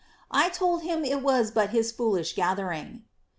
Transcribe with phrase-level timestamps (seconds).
[0.31, 3.03] I told him it was but his foolish gathering.''